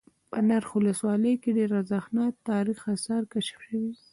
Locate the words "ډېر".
1.57-1.69